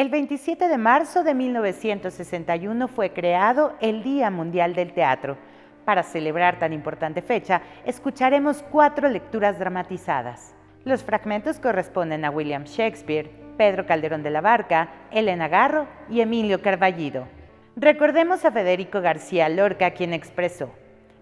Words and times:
El 0.00 0.08
27 0.08 0.66
de 0.66 0.78
marzo 0.78 1.24
de 1.24 1.34
1961 1.34 2.88
fue 2.88 3.12
creado 3.12 3.76
el 3.82 4.02
Día 4.02 4.30
Mundial 4.30 4.74
del 4.74 4.94
Teatro. 4.94 5.36
Para 5.84 6.02
celebrar 6.02 6.58
tan 6.58 6.72
importante 6.72 7.20
fecha, 7.20 7.60
escucharemos 7.84 8.64
cuatro 8.70 9.10
lecturas 9.10 9.58
dramatizadas. 9.58 10.54
Los 10.86 11.04
fragmentos 11.04 11.60
corresponden 11.60 12.24
a 12.24 12.30
William 12.30 12.64
Shakespeare, 12.64 13.30
Pedro 13.58 13.84
Calderón 13.84 14.22
de 14.22 14.30
la 14.30 14.40
Barca, 14.40 14.88
Elena 15.10 15.48
Garro 15.48 15.86
y 16.08 16.22
Emilio 16.22 16.62
Carballido. 16.62 17.28
Recordemos 17.76 18.46
a 18.46 18.52
Federico 18.52 19.02
García 19.02 19.50
Lorca, 19.50 19.90
quien 19.90 20.14
expresó, 20.14 20.70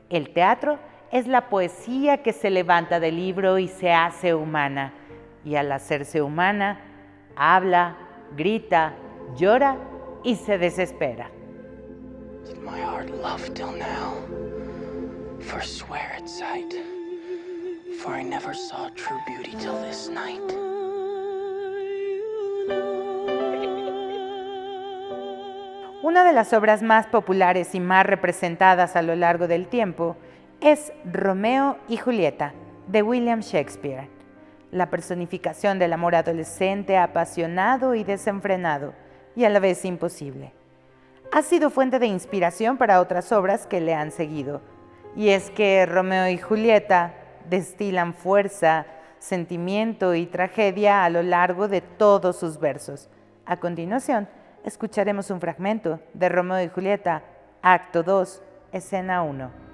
el 0.08 0.32
teatro 0.32 0.78
es 1.10 1.26
la 1.26 1.48
poesía 1.48 2.22
que 2.22 2.32
se 2.32 2.48
levanta 2.48 3.00
del 3.00 3.16
libro 3.16 3.58
y 3.58 3.66
se 3.66 3.92
hace 3.92 4.36
humana, 4.36 4.92
y 5.44 5.56
al 5.56 5.72
hacerse 5.72 6.22
humana, 6.22 6.78
habla, 7.34 7.96
grita, 8.36 8.94
llora 9.36 9.76
y 10.24 10.36
se 10.36 10.58
desespera. 10.58 11.30
Una 26.02 26.24
de 26.24 26.32
las 26.32 26.52
obras 26.52 26.82
más 26.82 27.06
populares 27.06 27.74
y 27.74 27.80
más 27.80 28.06
representadas 28.06 28.96
a 28.96 29.02
lo 29.02 29.14
largo 29.14 29.48
del 29.48 29.66
tiempo 29.66 30.16
es 30.60 30.92
Romeo 31.04 31.76
y 31.88 31.96
Julieta, 31.96 32.54
de 32.86 33.02
William 33.02 33.40
Shakespeare, 33.40 34.08
la 34.70 34.90
personificación 34.90 35.78
del 35.78 35.92
amor 35.92 36.14
adolescente 36.14 36.96
apasionado 36.96 37.94
y 37.94 38.04
desenfrenado, 38.04 38.94
y 39.34 39.44
a 39.44 39.50
la 39.50 39.60
vez 39.60 39.84
imposible. 39.84 40.52
Ha 41.32 41.42
sido 41.42 41.70
fuente 41.70 41.98
de 41.98 42.06
inspiración 42.06 42.76
para 42.76 43.00
otras 43.00 43.32
obras 43.32 43.66
que 43.66 43.80
le 43.80 43.94
han 43.94 44.10
seguido, 44.10 44.60
y 45.14 45.30
es 45.30 45.50
que 45.50 45.84
Romeo 45.86 46.28
y 46.28 46.38
Julieta 46.38 47.14
destilan 47.48 48.14
fuerza, 48.14 48.86
sentimiento 49.18 50.14
y 50.14 50.26
tragedia 50.26 51.04
a 51.04 51.10
lo 51.10 51.22
largo 51.22 51.68
de 51.68 51.80
todos 51.80 52.38
sus 52.38 52.58
versos. 52.58 53.08
A 53.46 53.56
continuación, 53.56 54.28
escucharemos 54.64 55.30
un 55.30 55.40
fragmento 55.40 56.00
de 56.14 56.28
Romeo 56.28 56.62
y 56.62 56.68
Julieta, 56.68 57.22
acto 57.62 58.02
2, 58.02 58.42
escena 58.72 59.22
1. 59.22 59.67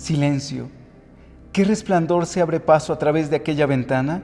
Silencio. 0.00 0.70
¿Qué 1.52 1.62
resplandor 1.62 2.24
se 2.24 2.40
abre 2.40 2.58
paso 2.58 2.94
a 2.94 2.98
través 2.98 3.28
de 3.28 3.36
aquella 3.36 3.66
ventana? 3.66 4.22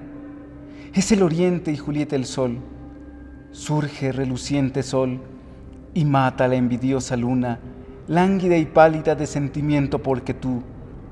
Es 0.94 1.12
el 1.12 1.22
oriente 1.22 1.70
y 1.70 1.77
Julieta 1.77 2.16
el 2.16 2.24
sol. 2.24 2.60
Surge 3.50 4.10
reluciente 4.10 4.83
sol 4.83 5.20
y 5.92 6.06
mata 6.06 6.48
la 6.48 6.55
envidiosa 6.55 7.14
luna, 7.14 7.60
lánguida 8.08 8.56
y 8.56 8.64
pálida 8.64 9.14
de 9.14 9.27
sentimiento 9.27 10.02
porque 10.02 10.33
tú, 10.33 10.62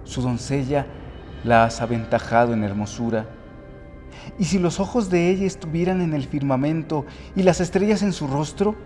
su 0.05 0.23
doncella, 0.23 0.87
la 1.45 1.65
has 1.65 1.83
aventajado 1.83 2.55
en 2.55 2.65
hermosura. 2.65 3.29
Y 4.39 4.45
si 4.45 4.59
los 4.59 4.81
ojos 4.81 5.11
de 5.11 5.29
ella 5.29 5.45
estuvieran 5.45 6.01
en 6.01 6.15
el 6.15 6.25
firmamento 6.25 7.05
y 7.37 7.43
las 7.43 7.61
estrellas 7.61 8.03
en 8.03 8.15
su 8.15 8.27
rostro, 8.27 8.77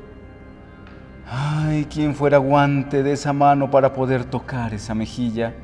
ay, 1.24 1.86
quién 1.88 2.16
fuera 2.16 2.38
guante 2.38 3.04
de 3.04 3.12
esa 3.12 3.32
mano 3.32 3.70
para 3.70 3.92
poder 3.92 4.24
tocar 4.24 4.74
esa 4.74 4.92
mejilla. 4.92 5.54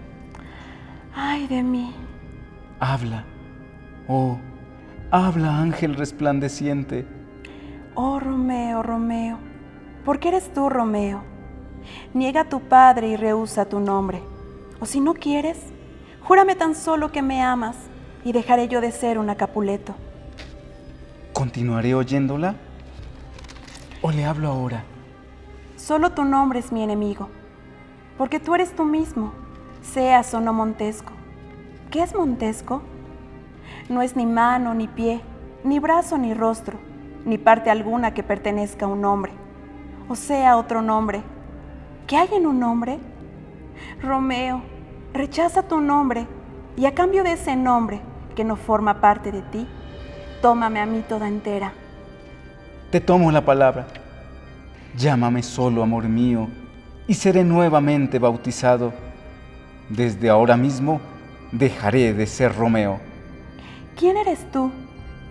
Ay 1.44 1.56
de 1.56 1.62
mí. 1.62 1.92
Habla, 2.80 3.26
oh, 4.08 4.38
habla 5.10 5.58
ángel 5.58 5.94
resplandeciente. 5.94 7.06
Oh 7.94 8.18
Romeo, 8.18 8.82
Romeo, 8.82 9.36
¿por 10.06 10.20
qué 10.20 10.28
eres 10.28 10.50
tú 10.54 10.70
Romeo? 10.70 11.22
Niega 12.14 12.42
a 12.42 12.48
tu 12.48 12.60
padre 12.60 13.08
y 13.08 13.16
rehúsa 13.16 13.66
tu 13.66 13.78
nombre. 13.78 14.22
O 14.80 14.86
si 14.86 15.00
no 15.00 15.12
quieres, 15.12 15.58
júrame 16.22 16.54
tan 16.54 16.74
solo 16.74 17.12
que 17.12 17.20
me 17.20 17.42
amas 17.42 17.76
y 18.24 18.32
dejaré 18.32 18.68
yo 18.68 18.80
de 18.80 18.90
ser 18.90 19.18
un 19.18 19.34
Capuleto. 19.34 19.94
¿Continuaré 21.34 21.94
oyéndola? 21.94 22.54
¿O 24.00 24.10
le 24.10 24.24
hablo 24.24 24.48
ahora? 24.48 24.82
Solo 25.76 26.12
tu 26.12 26.24
nombre 26.24 26.60
es 26.60 26.72
mi 26.72 26.82
enemigo, 26.82 27.28
porque 28.16 28.40
tú 28.40 28.54
eres 28.54 28.74
tú 28.74 28.84
mismo 28.84 29.44
seas 29.84 30.32
o 30.34 30.40
no 30.40 30.52
Montesco. 30.52 31.13
¿Qué 31.90 32.02
es 32.02 32.14
Montesco? 32.14 32.82
No 33.88 34.02
es 34.02 34.16
ni 34.16 34.26
mano, 34.26 34.74
ni 34.74 34.88
pie, 34.88 35.20
ni 35.62 35.78
brazo, 35.78 36.18
ni 36.18 36.34
rostro, 36.34 36.78
ni 37.24 37.38
parte 37.38 37.70
alguna 37.70 38.14
que 38.14 38.22
pertenezca 38.22 38.86
a 38.86 38.88
un 38.88 39.04
hombre, 39.04 39.32
o 40.08 40.16
sea, 40.16 40.56
otro 40.56 40.82
nombre. 40.82 41.22
¿Qué 42.06 42.16
hay 42.16 42.28
en 42.34 42.46
un 42.46 42.60
nombre? 42.60 42.98
Romeo, 44.02 44.62
rechaza 45.12 45.62
tu 45.62 45.80
nombre 45.80 46.26
y 46.76 46.86
a 46.86 46.94
cambio 46.94 47.22
de 47.22 47.32
ese 47.32 47.56
nombre 47.56 48.00
que 48.34 48.44
no 48.44 48.56
forma 48.56 49.00
parte 49.00 49.30
de 49.30 49.42
ti, 49.42 49.66
tómame 50.42 50.80
a 50.80 50.86
mí 50.86 51.04
toda 51.08 51.28
entera. 51.28 51.72
Te 52.90 53.00
tomo 53.00 53.30
la 53.30 53.44
palabra. 53.44 53.86
Llámame 54.96 55.42
solo, 55.42 55.82
amor 55.82 56.04
mío, 56.04 56.48
y 57.08 57.14
seré 57.14 57.42
nuevamente 57.42 58.18
bautizado 58.18 58.92
desde 59.88 60.30
ahora 60.30 60.56
mismo 60.56 61.00
dejaré 61.54 62.12
de 62.12 62.26
ser 62.26 62.54
Romeo. 62.54 63.00
¿Quién 63.96 64.16
eres 64.16 64.50
tú 64.50 64.72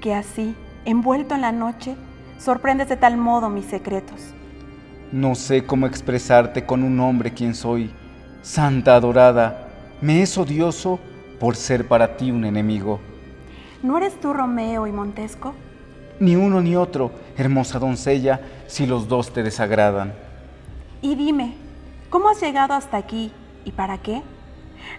que 0.02 0.14
así, 0.14 0.56
envuelto 0.86 1.36
en 1.36 1.42
la 1.42 1.52
noche, 1.52 1.96
sorprendes 2.40 2.90
de 2.90 2.98
tal 2.98 3.18
modo 3.18 3.50
mis 3.50 3.66
secretos? 3.66 4.34
No 5.12 5.36
sé 5.36 5.66
cómo 5.66 5.86
expresarte 5.86 6.66
con 6.66 6.82
un 6.82 6.96
nombre 6.96 7.34
quien 7.34 7.54
soy. 7.54 7.92
Santa 8.42 8.96
adorada, 8.96 9.68
me 10.02 10.22
es 10.22 10.38
odioso 10.38 11.00
por 11.40 11.56
ser 11.56 11.88
para 11.88 12.16
ti 12.18 12.32
un 12.32 12.46
enemigo. 12.46 13.00
¿No 13.84 13.98
eres 13.98 14.20
tú 14.20 14.34
Romeo 14.34 14.88
y 14.88 14.92
Montesco? 14.92 15.54
Ni 16.20 16.38
uno 16.38 16.62
ni 16.62 16.76
otro, 16.76 17.12
hermosa 17.38 17.80
doncella, 17.80 18.40
si 18.68 18.86
los 18.86 19.10
dos 19.10 19.34
te 19.34 19.44
desagradan. 19.44 20.14
Y 21.02 21.16
dime, 21.16 21.56
¿cómo 22.10 22.30
has 22.30 22.42
llegado 22.42 22.74
hasta 22.74 22.96
aquí 22.96 23.32
y 23.66 23.72
para 23.72 23.98
qué? 23.98 24.22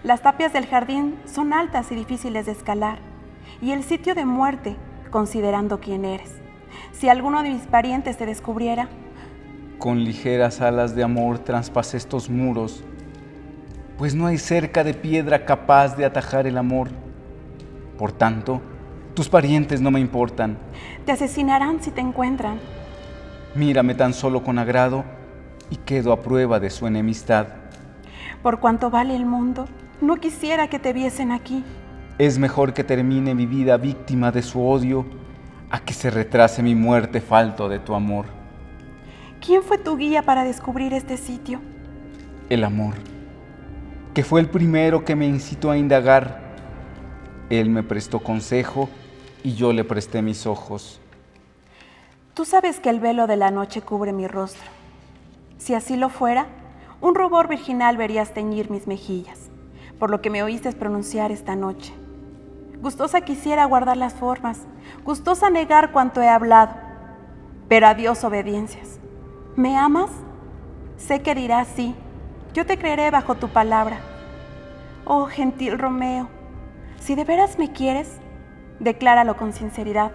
Las 0.02 0.22
tapias 0.22 0.52
del 0.52 0.66
jardín 0.66 1.16
son 1.24 1.52
altas 1.52 1.90
y 1.92 1.94
difíciles 1.94 2.46
de 2.46 2.52
escalar, 2.52 2.98
y 3.60 3.72
el 3.72 3.82
sitio 3.82 4.14
de 4.14 4.24
muerte, 4.24 4.76
considerando 5.10 5.80
quién 5.80 6.04
eres. 6.04 6.32
Si 6.92 7.08
alguno 7.08 7.42
de 7.42 7.50
mis 7.50 7.62
parientes 7.62 8.16
te 8.16 8.26
descubriera... 8.26 8.88
Con 9.78 10.04
ligeras 10.04 10.60
alas 10.60 10.94
de 10.94 11.02
amor 11.02 11.38
traspasé 11.38 11.96
estos 11.96 12.30
muros, 12.30 12.84
pues 13.98 14.14
no 14.14 14.26
hay 14.26 14.38
cerca 14.38 14.82
de 14.84 14.94
piedra 14.94 15.44
capaz 15.44 15.96
de 15.96 16.04
atajar 16.04 16.46
el 16.46 16.58
amor. 16.58 16.88
Por 17.98 18.12
tanto, 18.12 18.60
tus 19.14 19.28
parientes 19.28 19.80
no 19.80 19.90
me 19.90 20.00
importan. 20.00 20.58
Te 21.06 21.12
asesinarán 21.12 21.82
si 21.82 21.90
te 21.90 22.00
encuentran. 22.00 22.58
Mírame 23.54 23.94
tan 23.94 24.12
solo 24.12 24.42
con 24.42 24.58
agrado 24.58 25.04
y 25.70 25.76
quedo 25.76 26.12
a 26.12 26.20
prueba 26.20 26.58
de 26.58 26.70
su 26.70 26.86
enemistad. 26.86 27.46
Por 28.44 28.60
cuanto 28.60 28.90
vale 28.90 29.16
el 29.16 29.24
mundo, 29.24 29.64
no 30.02 30.16
quisiera 30.16 30.68
que 30.68 30.78
te 30.78 30.92
viesen 30.92 31.32
aquí. 31.32 31.64
Es 32.18 32.38
mejor 32.38 32.74
que 32.74 32.84
termine 32.84 33.34
mi 33.34 33.46
vida 33.46 33.78
víctima 33.78 34.30
de 34.32 34.42
su 34.42 34.62
odio 34.62 35.06
a 35.70 35.80
que 35.80 35.94
se 35.94 36.10
retrase 36.10 36.62
mi 36.62 36.74
muerte 36.74 37.22
falto 37.22 37.70
de 37.70 37.78
tu 37.78 37.94
amor. 37.94 38.26
¿Quién 39.40 39.62
fue 39.62 39.78
tu 39.78 39.96
guía 39.96 40.24
para 40.24 40.44
descubrir 40.44 40.92
este 40.92 41.16
sitio? 41.16 41.62
El 42.50 42.64
amor, 42.64 42.96
que 44.12 44.22
fue 44.22 44.42
el 44.42 44.50
primero 44.50 45.06
que 45.06 45.16
me 45.16 45.26
incitó 45.26 45.70
a 45.70 45.78
indagar. 45.78 46.38
Él 47.48 47.70
me 47.70 47.82
prestó 47.82 48.20
consejo 48.20 48.90
y 49.42 49.54
yo 49.54 49.72
le 49.72 49.84
presté 49.84 50.20
mis 50.20 50.46
ojos. 50.46 51.00
Tú 52.34 52.44
sabes 52.44 52.78
que 52.78 52.90
el 52.90 53.00
velo 53.00 53.26
de 53.26 53.38
la 53.38 53.50
noche 53.50 53.80
cubre 53.80 54.12
mi 54.12 54.26
rostro. 54.26 54.68
Si 55.56 55.72
así 55.72 55.96
lo 55.96 56.10
fuera, 56.10 56.46
un 57.04 57.14
rubor 57.14 57.48
virginal 57.48 57.98
verías 57.98 58.32
teñir 58.32 58.70
mis 58.70 58.86
mejillas, 58.86 59.50
por 59.98 60.08
lo 60.08 60.22
que 60.22 60.30
me 60.30 60.42
oíste 60.42 60.72
pronunciar 60.72 61.32
esta 61.32 61.54
noche. 61.54 61.92
Gustosa 62.80 63.20
quisiera 63.20 63.66
guardar 63.66 63.98
las 63.98 64.14
formas, 64.14 64.62
gustosa 65.04 65.50
negar 65.50 65.92
cuanto 65.92 66.22
he 66.22 66.28
hablado, 66.28 66.72
pero 67.68 67.88
adiós 67.88 68.24
obediencias. 68.24 69.00
¿Me 69.54 69.76
amas? 69.76 70.10
Sé 70.96 71.20
que 71.20 71.34
dirás 71.34 71.68
sí, 71.76 71.94
yo 72.54 72.64
te 72.64 72.78
creeré 72.78 73.10
bajo 73.10 73.34
tu 73.34 73.48
palabra. 73.48 73.98
Oh, 75.04 75.26
gentil 75.26 75.78
Romeo, 75.78 76.30
si 77.00 77.14
de 77.16 77.24
veras 77.24 77.58
me 77.58 77.70
quieres, 77.70 78.16
decláralo 78.80 79.36
con 79.36 79.52
sinceridad. 79.52 80.12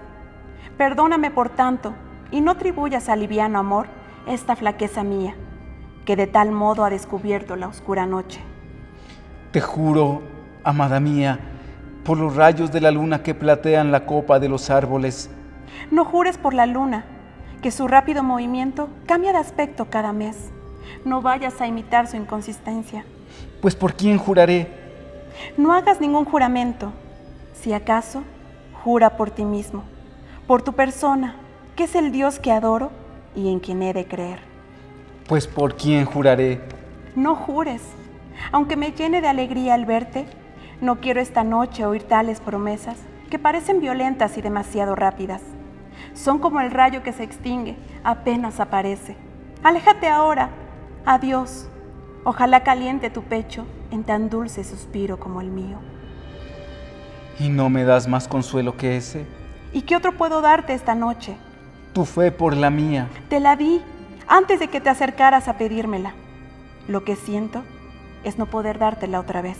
Perdóname 0.76 1.30
por 1.30 1.50
tanto 1.50 1.94
y 2.32 2.42
no 2.42 2.50
atribuyas 2.50 3.10
al 3.10 3.20
liviano 3.20 3.60
amor 3.60 3.86
esta 4.26 4.56
flaqueza 4.56 5.04
mía 5.04 5.36
que 6.10 6.16
de 6.16 6.26
tal 6.26 6.52
modo 6.52 6.84
ha 6.84 6.90
descubierto 6.90 7.56
la 7.56 7.68
oscura 7.68 8.08
noche. 8.08 8.42
Te 9.52 9.62
juro, 9.62 10.24
amada 10.64 11.00
mía, 11.00 11.40
por 12.04 12.18
los 12.18 12.36
rayos 12.36 12.72
de 12.72 12.82
la 12.82 12.90
luna 12.90 13.22
que 13.22 13.36
platean 13.36 13.92
la 13.92 14.08
copa 14.08 14.40
de 14.40 14.50
los 14.50 14.72
árboles. 14.72 15.30
No 15.92 16.06
jures 16.06 16.40
por 16.40 16.56
la 16.56 16.66
luna, 16.66 17.06
que 17.62 17.70
su 17.70 17.88
rápido 17.88 18.24
movimiento 18.24 18.90
cambia 19.06 19.34
de 19.34 19.38
aspecto 19.38 19.86
cada 19.92 20.12
mes. 20.12 20.50
No 21.06 21.22
vayas 21.22 21.62
a 21.62 21.68
imitar 21.68 22.08
su 22.08 22.18
inconsistencia. 22.18 23.06
Pues 23.62 23.76
por 23.76 23.94
quién 23.94 24.18
juraré. 24.18 24.68
No 25.58 25.74
hagas 25.74 26.02
ningún 26.02 26.26
juramento. 26.26 26.92
Si 27.54 27.72
acaso, 27.72 28.24
jura 28.84 29.16
por 29.16 29.30
ti 29.30 29.46
mismo, 29.46 29.84
por 30.48 30.64
tu 30.64 30.74
persona, 30.74 31.36
que 31.76 31.84
es 31.84 31.94
el 31.94 32.12
Dios 32.12 32.40
que 32.40 32.52
adoro 32.52 32.90
y 33.36 33.52
en 33.52 33.60
quien 33.60 33.84
he 33.84 33.94
de 33.94 34.08
creer. 34.08 34.49
Pues 35.30 35.46
por 35.46 35.76
quién 35.76 36.06
juraré. 36.06 36.60
No 37.16 37.36
jures. 37.36 37.84
Aunque 38.52 38.76
me 38.76 38.94
llene 38.94 39.22
de 39.22 39.28
alegría 39.28 39.76
al 39.76 39.86
verte, 39.86 40.26
no 40.82 41.02
quiero 41.02 41.22
esta 41.22 41.44
noche 41.44 41.86
oír 41.86 42.02
tales 42.02 42.40
promesas 42.40 42.98
que 43.30 43.38
parecen 43.38 43.80
violentas 43.80 44.40
y 44.40 44.42
demasiado 44.42 44.96
rápidas. 44.96 45.44
Son 46.16 46.40
como 46.40 46.62
el 46.62 46.72
rayo 46.72 47.04
que 47.04 47.14
se 47.14 47.22
extingue, 47.22 47.78
apenas 48.04 48.60
aparece. 48.60 49.18
Aléjate 49.62 50.08
ahora. 50.08 50.50
Adiós. 51.06 51.70
Ojalá 52.24 52.64
caliente 52.64 53.12
tu 53.12 53.22
pecho 53.22 53.68
en 53.92 54.04
tan 54.04 54.32
dulce 54.32 54.64
suspiro 54.64 55.20
como 55.20 55.42
el 55.42 55.52
mío. 55.52 55.78
¿Y 57.40 57.50
no 57.50 57.70
me 57.70 57.84
das 57.84 58.08
más 58.08 58.28
consuelo 58.28 58.78
que 58.78 58.98
ese? 58.98 59.28
¿Y 59.74 59.84
qué 59.84 59.96
otro 59.96 60.18
puedo 60.18 60.42
darte 60.42 60.74
esta 60.74 60.96
noche? 60.96 61.38
Tu 61.94 62.04
fe 62.06 62.32
por 62.32 62.58
la 62.58 62.72
mía. 62.72 63.08
Te 63.30 63.40
la 63.40 63.56
di 63.56 63.80
antes 64.30 64.60
de 64.60 64.68
que 64.70 64.80
te 64.80 64.90
acercaras 64.90 65.48
a 65.48 65.58
pedírmela. 65.58 66.14
Lo 66.88 67.04
que 67.04 67.16
siento 67.16 67.64
es 68.24 68.38
no 68.38 68.46
poder 68.46 68.80
dártela 68.80 69.20
otra 69.20 69.42
vez. 69.42 69.58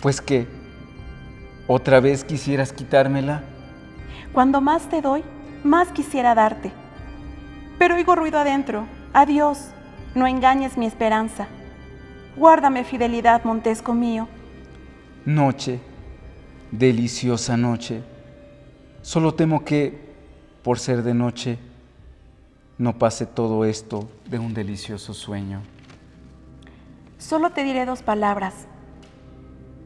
Pues 0.00 0.20
que, 0.20 0.46
¿otra 1.66 1.98
vez 1.98 2.22
quisieras 2.22 2.72
quitármela? 2.72 3.42
Cuando 4.32 4.60
más 4.60 4.88
te 4.88 5.00
doy, 5.00 5.24
más 5.64 5.88
quisiera 5.88 6.34
darte. 6.34 6.70
Pero 7.78 7.96
oigo 7.96 8.14
ruido 8.14 8.38
adentro. 8.38 8.86
Adiós, 9.14 9.70
no 10.14 10.26
engañes 10.26 10.76
mi 10.76 10.86
esperanza. 10.86 11.48
Guárdame 12.36 12.84
fidelidad, 12.84 13.42
Montesco 13.44 13.94
mío. 13.94 14.28
Noche, 15.24 15.80
deliciosa 16.70 17.56
noche. 17.56 18.02
Solo 19.02 19.34
temo 19.34 19.64
que, 19.64 19.98
por 20.62 20.78
ser 20.78 21.02
de 21.02 21.14
noche, 21.14 21.58
no 22.78 22.96
pase 22.96 23.26
todo 23.26 23.64
esto 23.64 24.08
de 24.26 24.38
un 24.38 24.54
delicioso 24.54 25.12
sueño. 25.12 25.62
Solo 27.18 27.50
te 27.50 27.64
diré 27.64 27.84
dos 27.84 28.02
palabras. 28.02 28.68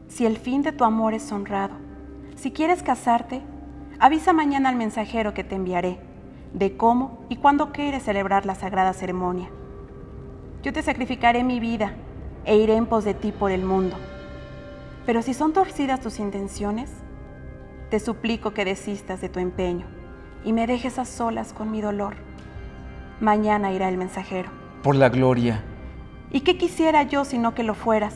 Si 0.07 0.27
el 0.27 0.37
fin 0.37 0.61
de 0.61 0.71
tu 0.71 0.83
amor 0.83 1.15
es 1.15 1.31
honrado, 1.31 1.73
si 2.35 2.51
quieres 2.51 2.83
casarte, 2.83 3.41
avisa 3.99 4.31
mañana 4.31 4.69
al 4.69 4.75
mensajero 4.75 5.33
que 5.33 5.43
te 5.43 5.55
enviaré 5.55 5.99
de 6.53 6.77
cómo 6.77 7.25
y 7.29 7.37
cuándo 7.37 7.71
quieres 7.71 8.03
celebrar 8.03 8.45
la 8.45 8.53
sagrada 8.53 8.93
ceremonia. 8.93 9.49
Yo 10.61 10.71
te 10.71 10.83
sacrificaré 10.83 11.43
mi 11.43 11.59
vida 11.59 11.95
e 12.45 12.57
iré 12.57 12.75
en 12.75 12.85
pos 12.85 13.05
de 13.05 13.15
ti 13.15 13.31
por 13.31 13.51
el 13.51 13.65
mundo. 13.65 13.95
Pero 15.07 15.23
si 15.23 15.33
son 15.33 15.51
torcidas 15.51 15.99
tus 15.99 16.19
intenciones, 16.19 16.91
te 17.89 17.99
suplico 17.99 18.53
que 18.53 18.65
desistas 18.65 19.19
de 19.19 19.29
tu 19.29 19.39
empeño 19.39 19.87
y 20.45 20.53
me 20.53 20.67
dejes 20.67 20.99
a 20.99 21.05
solas 21.05 21.53
con 21.53 21.71
mi 21.71 21.81
dolor. 21.81 22.32
Mañana 23.23 23.71
irá 23.71 23.87
el 23.87 23.95
mensajero. 23.95 24.49
Por 24.83 24.97
la 24.97 25.07
gloria. 25.07 25.63
¿Y 26.29 26.41
qué 26.41 26.57
quisiera 26.57 27.03
yo 27.03 27.23
sino 27.23 27.55
que 27.55 27.63
lo 27.63 27.73
fueras? 27.73 28.15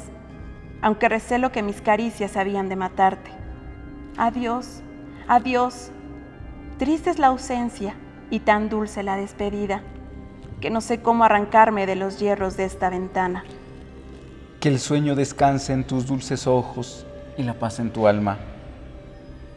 Aunque 0.82 1.08
recelo 1.08 1.54
que 1.54 1.64
mis 1.64 1.80
caricias 1.80 2.36
habían 2.36 2.68
de 2.68 2.76
matarte. 2.76 3.32
Adiós, 4.18 4.82
adiós. 5.30 5.92
Triste 6.78 7.10
es 7.10 7.20
la 7.20 7.28
ausencia 7.28 7.96
y 8.30 8.42
tan 8.42 8.68
dulce 8.68 9.02
la 9.02 9.16
despedida, 9.16 9.82
que 10.60 10.70
no 10.70 10.82
sé 10.82 11.02
cómo 11.02 11.24
arrancarme 11.24 11.86
de 11.86 11.96
los 11.96 12.20
hierros 12.20 12.58
de 12.58 12.66
esta 12.66 12.90
ventana. 12.90 13.46
Que 14.60 14.68
el 14.68 14.78
sueño 14.78 15.16
descanse 15.16 15.72
en 15.72 15.86
tus 15.86 16.06
dulces 16.06 16.48
ojos 16.48 17.06
y 17.38 17.44
la 17.44 17.54
paz 17.54 17.80
en 17.80 17.92
tu 17.92 18.08
alma. 18.08 18.40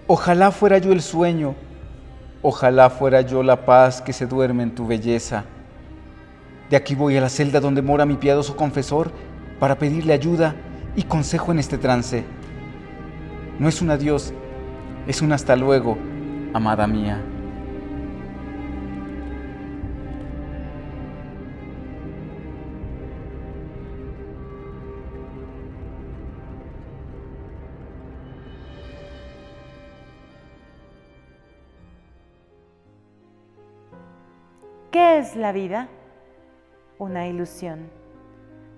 Ojalá 0.06 0.52
fuera 0.52 0.78
yo 0.78 0.92
el 0.92 1.02
sueño, 1.02 1.56
ojalá 2.42 2.90
fuera 2.90 3.20
yo 3.20 3.42
la 3.42 3.64
paz 3.64 4.00
que 4.00 4.12
se 4.12 4.26
duerme 4.26 4.62
en 4.62 4.74
tu 4.74 4.86
belleza. 4.86 5.44
De 6.68 6.76
aquí 6.76 6.94
voy 6.94 7.16
a 7.16 7.20
la 7.20 7.28
celda 7.28 7.60
donde 7.60 7.82
mora 7.82 8.06
mi 8.06 8.16
piadoso 8.16 8.56
confesor 8.56 9.10
para 9.58 9.78
pedirle 9.78 10.12
ayuda 10.12 10.54
y 10.96 11.02
consejo 11.02 11.52
en 11.52 11.58
este 11.58 11.78
trance. 11.78 12.24
No 13.58 13.68
es 13.68 13.82
un 13.82 13.90
adiós, 13.90 14.32
es 15.06 15.20
un 15.20 15.32
hasta 15.32 15.56
luego, 15.56 15.98
amada 16.54 16.86
mía. 16.86 17.20
Es 35.30 35.36
la 35.36 35.52
vida? 35.52 35.86
Una 36.98 37.28
ilusión. 37.28 37.88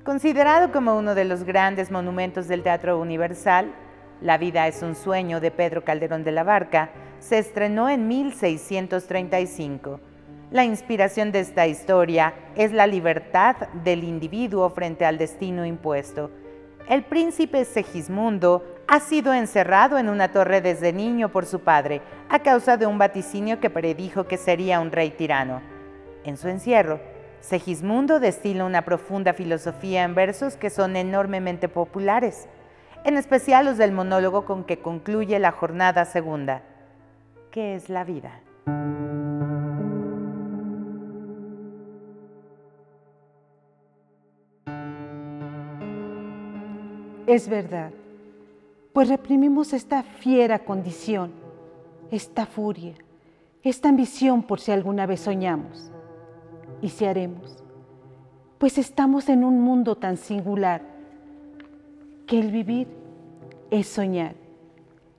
Considerado 0.04 0.70
como 0.70 0.98
uno 0.98 1.14
de 1.14 1.24
los 1.24 1.44
grandes 1.44 1.90
monumentos 1.90 2.46
del 2.48 2.62
teatro 2.62 3.00
universal, 3.00 3.72
La 4.20 4.38
vida 4.38 4.68
es 4.68 4.82
un 4.82 4.94
sueño 4.94 5.40
de 5.40 5.50
Pedro 5.50 5.82
Calderón 5.82 6.22
de 6.22 6.30
la 6.30 6.44
Barca 6.44 6.90
se 7.18 7.38
estrenó 7.38 7.88
en 7.88 8.06
1635. 8.06 9.98
La 10.52 10.64
inspiración 10.64 11.32
de 11.32 11.40
esta 11.40 11.66
historia 11.66 12.32
es 12.54 12.70
la 12.70 12.86
libertad 12.86 13.56
del 13.82 14.04
individuo 14.04 14.70
frente 14.70 15.04
al 15.04 15.18
destino 15.18 15.66
impuesto. 15.66 16.30
El 16.88 17.02
príncipe 17.02 17.64
Segismundo 17.64 18.64
ha 18.86 19.00
sido 19.00 19.34
encerrado 19.34 19.98
en 19.98 20.08
una 20.08 20.30
torre 20.30 20.60
desde 20.60 20.92
niño 20.92 21.30
por 21.30 21.46
su 21.46 21.60
padre 21.60 22.00
a 22.28 22.38
causa 22.40 22.76
de 22.76 22.86
un 22.86 22.98
vaticinio 22.98 23.58
que 23.58 23.70
predijo 23.70 24.28
que 24.28 24.36
sería 24.36 24.78
un 24.78 24.92
rey 24.92 25.10
tirano. 25.10 25.71
En 26.24 26.36
su 26.36 26.48
encierro, 26.48 27.00
Segismundo 27.40 28.20
destila 28.20 28.64
una 28.64 28.82
profunda 28.82 29.32
filosofía 29.32 30.04
en 30.04 30.14
versos 30.14 30.56
que 30.56 30.70
son 30.70 30.94
enormemente 30.94 31.68
populares, 31.68 32.48
en 33.04 33.16
especial 33.16 33.64
los 33.64 33.78
del 33.78 33.90
monólogo 33.90 34.44
con 34.44 34.62
que 34.62 34.78
concluye 34.78 35.40
la 35.40 35.50
jornada 35.50 36.04
segunda. 36.04 36.62
¿Qué 37.50 37.74
es 37.74 37.88
la 37.88 38.04
vida? 38.04 38.40
Es 47.26 47.48
verdad, 47.48 47.90
pues 48.92 49.08
reprimimos 49.08 49.72
esta 49.72 50.04
fiera 50.04 50.60
condición, 50.60 51.32
esta 52.12 52.46
furia, 52.46 52.94
esta 53.64 53.88
ambición 53.88 54.44
por 54.44 54.60
si 54.60 54.70
alguna 54.70 55.06
vez 55.06 55.20
soñamos 55.20 55.92
y 56.82 56.88
si 56.88 57.06
haremos, 57.06 57.56
pues 58.58 58.76
estamos 58.76 59.28
en 59.28 59.44
un 59.44 59.60
mundo 59.60 59.96
tan 59.96 60.16
singular 60.16 60.82
que 62.26 62.38
el 62.38 62.50
vivir 62.50 62.88
es 63.70 63.86
soñar. 63.86 64.34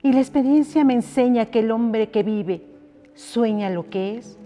Y 0.02 0.12
la 0.12 0.20
experiencia 0.20 0.84
me 0.84 0.94
enseña 0.94 1.46
que 1.46 1.60
el 1.60 1.70
hombre 1.70 2.10
que 2.10 2.22
vive 2.22 2.62
sueña 3.14 3.70
lo 3.70 3.88
que 3.88 4.18
es 4.18 4.38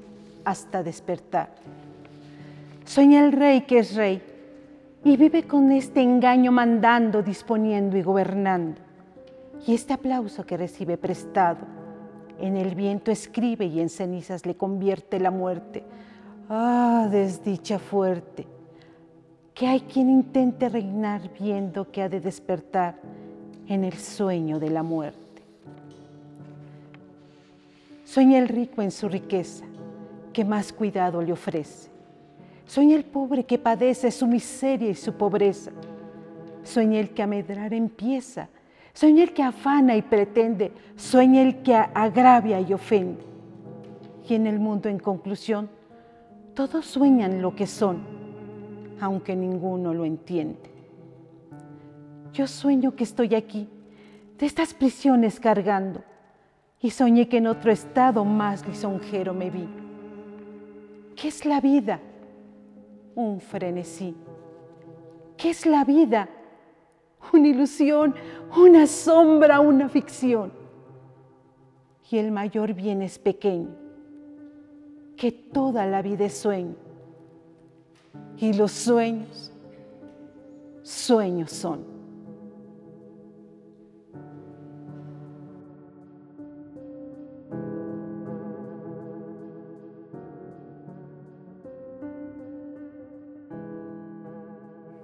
hasta 0.45 0.85
despertar. 0.85 1.55
Sueña 2.85 3.25
el 3.25 3.33
rey 3.33 3.63
que 3.63 3.81
es 3.81 3.95
rey 3.97 4.23
y 5.05 5.17
vive 5.17 5.43
con 5.43 5.73
este 5.73 6.01
engaño 6.01 6.53
mandando, 6.53 7.23
disponiendo 7.23 7.97
y 7.97 8.03
gobernando. 8.03 8.81
Y 9.67 9.75
este 9.75 9.93
aplauso 9.93 10.47
que 10.47 10.57
recibe 10.57 10.97
prestado, 10.97 11.67
en 12.41 12.57
el 12.57 12.77
viento 12.77 13.11
escribe 13.11 13.67
y 13.67 13.81
en 13.81 13.89
cenizas 13.89 14.47
le 14.47 14.57
convierte 14.57 15.19
la 15.19 15.33
muerte 15.33 15.83
Ah, 16.50 17.07
desdicha 17.11 17.78
fuerte, 17.78 18.47
que 19.52 19.67
hay 19.67 19.81
quien 19.81 20.09
intente 20.09 20.71
reinar 20.71 21.21
viendo 21.38 21.90
que 21.90 22.00
ha 22.00 22.09
de 22.09 22.21
despertar 22.21 22.95
en 23.67 23.85
el 23.85 23.93
sueño 23.93 24.59
de 24.59 24.71
la 24.71 24.83
muerte. 24.83 25.43
Sueña 28.07 28.38
el 28.38 28.49
rico 28.49 28.81
en 28.81 28.90
su 28.90 29.11
riqueza, 29.11 29.67
que 30.33 30.43
más 30.43 30.73
cuidado 30.73 31.21
le 31.21 31.35
ofrece. 31.35 31.90
Sueña 32.64 32.97
el 32.97 33.05
pobre 33.05 33.45
que 33.45 33.59
padece 33.59 34.11
su 34.11 34.26
miseria 34.26 34.88
y 34.88 34.95
su 34.95 35.12
pobreza. 35.12 35.71
Sueña 36.62 36.99
el 36.99 37.11
que 37.11 37.23
a 37.23 37.26
medrar 37.26 37.75
empieza. 37.75 38.49
Sueña 38.95 39.23
el 39.23 39.35
que 39.35 39.43
afana 39.43 39.97
y 39.97 40.02
pretende. 40.02 40.73
Sueña 40.97 41.43
el 41.43 41.62
que 41.62 41.75
agravia 41.75 42.59
y 42.59 42.73
ofende. 42.73 43.23
Y 44.26 44.35
en 44.35 44.47
el 44.47 44.59
mundo, 44.59 44.88
en 44.88 44.99
conclusión, 44.99 45.69
todos 46.59 46.87
sueñan 46.87 47.41
lo 47.41 47.55
que 47.55 47.69
son, 47.69 48.00
aunque 49.00 49.37
ninguno 49.37 49.95
lo 49.95 50.05
entiende. 50.05 50.69
Yo 52.33 52.49
sueño 52.49 52.97
que 52.97 53.05
estoy 53.05 53.37
aquí, 53.37 53.69
de 54.37 54.45
estas 54.45 54.75
prisiones 54.75 55.38
cargando 55.38 56.03
y 56.81 56.91
soñé 56.91 57.29
que 57.29 57.37
en 57.37 57.47
otro 57.47 57.71
estado 57.71 58.25
más 58.25 58.67
lisonjero 58.67 59.33
me 59.33 59.50
vi. 59.50 59.69
¿Qué 61.15 61.29
es 61.29 61.47
la 61.47 61.61
vida? 61.61 62.00
Un 63.15 63.41
frenesí. 63.41 64.17
¿Qué 65.37 65.50
es 65.50 65.65
la 65.65 65.85
vida? 65.85 66.29
Una 67.33 67.47
ilusión, 67.47 68.17
una 68.57 68.88
sombra, 68.88 69.61
una 69.61 69.88
ficción. 69.88 70.53
Y 72.11 72.19
el 72.19 72.33
mayor 72.33 72.75
bien 72.75 73.00
es 73.03 73.17
pequeño, 73.17 73.77
que 75.19 75.33
toda 75.33 75.85
la 75.85 76.01
vida 76.01 76.27
es 76.27 76.39
sueño. 76.39 76.77
Y 78.37 78.53
los 78.53 78.71
sueños, 78.71 79.53
sueños 80.83 81.51
son. 81.51 81.99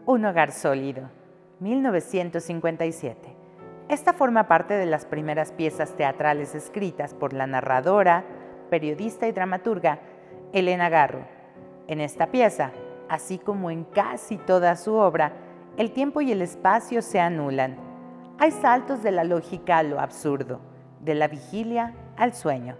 Un 0.07 0.25
hogar 0.27 0.53
sólido, 0.53 1.11
1957. 1.59 3.19
Esta 3.89 4.13
forma 4.13 4.47
parte 4.47 4.75
de 4.75 4.87
las 4.87 5.07
primeras 5.07 5.51
piezas 5.51 5.97
teatrales 5.97 6.55
escritas 6.55 7.15
por 7.15 7.33
la 7.33 7.49
narradora, 7.49 8.25
periodista 8.65 9.27
y 9.27 9.33
dramaturga 9.33 10.01
Elena 10.53 10.89
Garro. 10.89 11.25
En 11.87 12.01
esta 12.01 12.29
pieza, 12.29 12.73
así 13.09 13.39
como 13.39 13.71
en 13.71 13.85
casi 13.85 14.37
toda 14.37 14.77
su 14.77 14.95
obra, 14.95 15.33
el 15.77 15.93
tiempo 15.93 16.21
y 16.21 16.33
el 16.33 16.43
espacio 16.43 17.03
se 17.03 17.21
anulan. 17.21 17.77
Hay 18.39 18.51
saltos 18.51 19.03
de 19.03 19.11
la 19.11 19.25
lógica 19.25 19.79
a 19.79 19.83
lo 19.83 20.01
absurdo, 20.01 20.61
de 21.01 21.15
la 21.15 21.29
vigilia 21.29 21.95
al 22.17 22.35
sueño. 22.35 22.77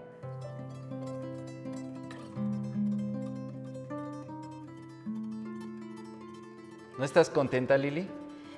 ¿No 6.97 7.03
estás 7.03 7.29
contenta, 7.29 7.77
Lili? 7.77 8.07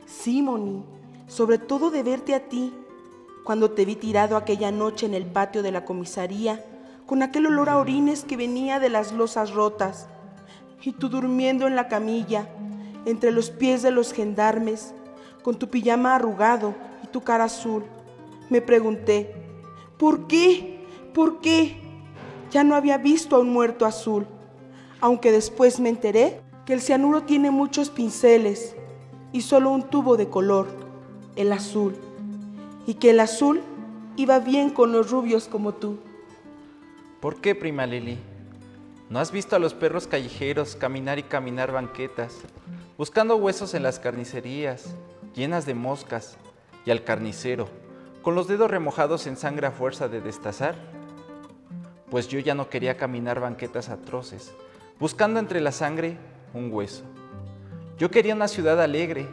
Sí, 0.06 0.44
Moni, 0.44 0.86
sobre 1.26 1.58
todo 1.58 1.90
de 1.90 2.04
verte 2.04 2.36
a 2.36 2.48
ti, 2.48 2.74
cuando 3.44 3.72
te 3.72 3.84
vi 3.86 3.96
tirado 3.96 4.38
aquella 4.38 4.72
noche 4.72 5.06
en 5.06 5.14
el 5.14 5.26
patio 5.26 5.64
de 5.64 5.72
la 5.72 5.86
comisaría, 5.86 6.64
con 7.08 7.24
aquel 7.24 7.48
olor 7.48 7.70
a 7.70 7.78
orines 7.78 8.26
que 8.26 8.38
venía 8.38 8.80
de 8.80 8.90
las 8.90 9.14
losas 9.14 9.52
rotas, 9.54 10.10
y 10.84 10.92
tú 10.92 11.10
durmiendo 11.10 11.66
en 11.66 11.76
la 11.76 11.88
camilla, 11.88 12.50
entre 13.06 13.32
los 13.32 13.50
pies 13.50 13.82
de 13.82 13.92
los 13.92 14.14
gendarmes, 14.14 14.94
con 15.42 15.58
tu 15.58 15.70
pijama 15.70 16.16
arrugado 16.16 16.76
y 17.04 17.08
tu 17.08 17.22
cara 17.22 17.46
azul. 17.46 17.84
Me 18.50 18.62
pregunté, 18.62 19.34
¿por 19.98 20.28
qué? 20.28 20.86
¿Por 21.14 21.40
qué? 21.40 21.82
Ya 22.52 22.66
no 22.66 22.76
había 22.76 22.98
visto 22.98 23.38
a 23.38 23.40
un 23.40 23.52
muerto 23.52 23.86
azul, 23.86 24.28
aunque 25.00 25.32
después 25.32 25.80
me 25.80 25.90
enteré 25.90 26.42
que 26.66 26.74
el 26.74 26.82
cianuro 26.82 27.24
tiene 27.24 27.52
muchos 27.52 27.90
pinceles 27.90 28.76
y 29.32 29.42
solo 29.42 29.72
un 29.72 29.84
tubo 29.84 30.18
de 30.18 30.28
color, 30.28 30.68
el 31.38 31.54
azul, 31.54 31.96
y 32.86 32.96
que 32.96 33.12
el 33.12 33.22
azul 33.22 33.62
iba 34.18 34.40
bien 34.40 34.70
con 34.70 34.92
los 34.92 35.10
rubios 35.10 35.48
como 35.48 35.74
tú. 35.74 36.00
¿Por 37.22 37.42
qué, 37.42 37.56
prima 37.56 37.88
Lili? 37.88 38.20
¿No 39.10 39.18
has 39.18 39.32
visto 39.32 39.56
a 39.56 39.60
los 39.60 39.74
perros 39.74 40.06
callejeros 40.06 40.76
caminar 40.76 41.18
y 41.18 41.24
caminar 41.24 41.72
banquetas, 41.72 42.36
buscando 42.96 43.38
huesos 43.38 43.74
en 43.74 43.82
las 43.82 43.98
carnicerías, 43.98 44.94
llenas 45.34 45.66
de 45.66 45.74
moscas, 45.74 46.38
y 46.86 46.92
al 46.92 47.04
carnicero, 47.04 47.70
con 48.22 48.36
los 48.36 48.48
dedos 48.48 48.70
remojados 48.70 49.26
en 49.26 49.36
sangre 49.36 49.66
a 49.66 49.72
fuerza 49.72 50.08
de 50.08 50.22
destazar? 50.22 50.76
Pues 52.12 52.28
yo 52.28 52.38
ya 52.38 52.54
no 52.54 52.70
quería 52.70 52.98
caminar 52.98 53.40
banquetas 53.40 53.90
atroces, 53.90 54.54
buscando 55.00 55.40
entre 55.40 55.60
la 55.60 55.72
sangre 55.72 56.18
un 56.54 56.72
hueso. 56.72 57.04
Yo 57.98 58.12
quería 58.12 58.36
una 58.36 58.48
ciudad 58.48 58.80
alegre, 58.80 59.28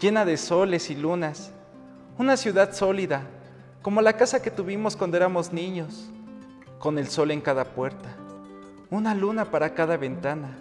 llena 0.00 0.24
de 0.24 0.36
soles 0.36 0.88
y 0.88 0.94
lunas, 0.94 1.50
una 2.16 2.36
ciudad 2.36 2.72
sólida, 2.74 3.22
como 3.82 4.02
la 4.02 4.12
casa 4.12 4.40
que 4.40 4.52
tuvimos 4.52 4.94
cuando 4.94 5.16
éramos 5.16 5.52
niños, 5.52 6.10
con 6.78 6.98
el 6.98 7.08
sol 7.08 7.30
en 7.30 7.40
cada 7.40 7.64
puerta, 7.64 8.16
una 8.90 9.14
luna 9.14 9.46
para 9.46 9.74
cada 9.74 9.96
ventana 9.96 10.58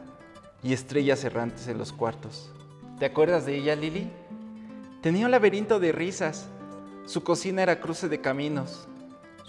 y 0.62 0.74
estrellas 0.74 1.24
errantes 1.24 1.68
en 1.68 1.78
los 1.78 1.92
cuartos. 1.92 2.52
¿Te 3.00 3.06
acuerdas 3.06 3.46
de 3.46 3.58
ella, 3.58 3.76
Lili? 3.76 4.10
Tenía 5.02 5.26
un 5.26 5.32
laberinto 5.32 5.80
de 5.80 5.92
risas, 5.92 6.48
su 7.06 7.24
cocina 7.24 7.62
era 7.62 7.82
cruce 7.82 8.08
de 8.08 8.22
caminos, 8.22 8.88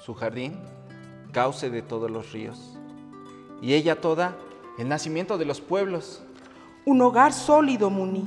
su 0.04 0.14
jardín, 0.14 0.59
cauce 1.33 1.71
de 1.71 1.83
todos 1.83 2.11
los 2.11 2.33
ríos, 2.33 2.76
y 3.62 3.75
ella 3.75 4.00
toda, 4.00 4.37
el 4.78 4.88
nacimiento 4.88 5.38
de 5.38 5.44
los 5.44 5.61
pueblos. 5.61 6.23
Un 6.85 7.00
hogar 7.00 7.33
sólido, 7.33 7.88
Muni. 7.90 8.26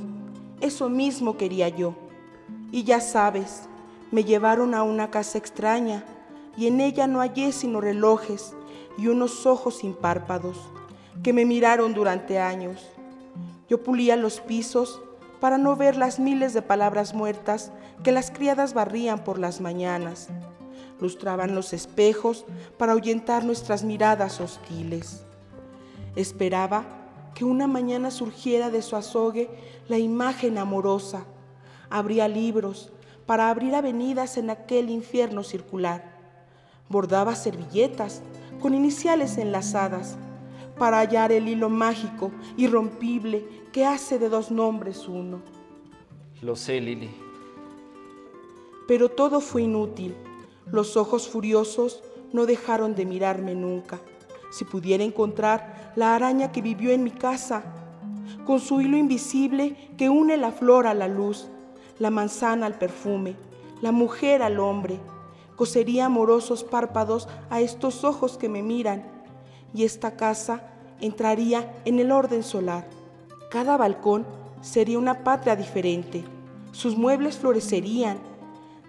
Eso 0.60 0.88
mismo 0.88 1.36
quería 1.36 1.68
yo. 1.68 1.94
Y 2.72 2.84
ya 2.84 3.00
sabes, 3.00 3.68
me 4.10 4.24
llevaron 4.24 4.74
a 4.74 4.82
una 4.82 5.10
casa 5.10 5.38
extraña 5.38 6.04
y 6.58 6.66
en 6.66 6.80
ella 6.80 7.06
no 7.06 7.20
hallé 7.20 7.52
sino 7.52 7.80
relojes 7.80 8.52
y 8.98 9.06
unos 9.06 9.46
ojos 9.46 9.78
sin 9.78 9.94
párpados 9.94 10.58
que 11.22 11.32
me 11.32 11.44
miraron 11.44 11.94
durante 11.94 12.40
años. 12.40 12.84
Yo 13.68 13.82
pulía 13.84 14.16
los 14.16 14.40
pisos 14.40 15.00
para 15.40 15.56
no 15.56 15.76
ver 15.76 15.96
las 15.96 16.18
miles 16.18 16.52
de 16.54 16.62
palabras 16.62 17.14
muertas 17.14 17.70
que 18.02 18.10
las 18.10 18.32
criadas 18.32 18.74
barrían 18.74 19.22
por 19.22 19.38
las 19.38 19.60
mañanas. 19.60 20.28
Lustraban 21.00 21.54
los 21.54 21.72
espejos 21.72 22.44
para 22.76 22.92
ahuyentar 22.92 23.44
nuestras 23.44 23.84
miradas 23.84 24.40
hostiles. 24.40 25.22
Esperaba 26.16 26.84
que 27.36 27.44
una 27.44 27.68
mañana 27.68 28.10
surgiera 28.10 28.70
de 28.70 28.82
su 28.82 28.96
azogue 28.96 29.48
la 29.86 29.98
imagen 29.98 30.58
amorosa. 30.58 31.24
Abría 31.88 32.26
libros 32.26 32.90
para 33.26 33.48
abrir 33.48 33.76
avenidas 33.76 34.38
en 34.38 34.50
aquel 34.50 34.90
infierno 34.90 35.44
circular. 35.44 36.07
Bordaba 36.88 37.34
servilletas 37.34 38.22
con 38.60 38.74
iniciales 38.74 39.38
enlazadas 39.38 40.16
para 40.78 40.98
hallar 40.98 41.32
el 41.32 41.48
hilo 41.48 41.68
mágico, 41.68 42.30
irrompible, 42.56 43.46
que 43.72 43.84
hace 43.84 44.18
de 44.18 44.28
dos 44.28 44.50
nombres 44.50 45.08
uno. 45.08 45.40
Lo 46.40 46.56
sé, 46.56 46.80
Lili. 46.80 47.10
Pero 48.86 49.08
todo 49.08 49.40
fue 49.40 49.62
inútil. 49.62 50.14
Los 50.66 50.96
ojos 50.96 51.28
furiosos 51.28 52.02
no 52.32 52.46
dejaron 52.46 52.94
de 52.94 53.06
mirarme 53.06 53.54
nunca 53.54 54.00
si 54.50 54.64
pudiera 54.64 55.04
encontrar 55.04 55.92
la 55.96 56.14
araña 56.14 56.52
que 56.52 56.62
vivió 56.62 56.90
en 56.90 57.04
mi 57.04 57.10
casa, 57.10 57.62
con 58.44 58.60
su 58.60 58.80
hilo 58.80 58.96
invisible 58.96 59.76
que 59.96 60.08
une 60.08 60.36
la 60.36 60.52
flor 60.52 60.86
a 60.86 60.94
la 60.94 61.08
luz, 61.08 61.48
la 61.98 62.10
manzana 62.10 62.66
al 62.66 62.78
perfume, 62.78 63.36
la 63.82 63.92
mujer 63.92 64.42
al 64.42 64.58
hombre, 64.58 64.98
cosería 65.58 66.06
amorosos 66.06 66.62
párpados 66.62 67.28
a 67.50 67.60
estos 67.60 68.04
ojos 68.04 68.38
que 68.38 68.48
me 68.48 68.62
miran, 68.62 69.04
y 69.74 69.84
esta 69.84 70.16
casa 70.16 70.62
entraría 71.00 71.82
en 71.84 71.98
el 71.98 72.12
orden 72.12 72.44
solar. 72.44 72.88
Cada 73.50 73.76
balcón 73.76 74.24
sería 74.60 74.98
una 74.98 75.24
patria 75.24 75.56
diferente, 75.56 76.24
sus 76.70 76.96
muebles 76.96 77.38
florecerían, 77.38 78.18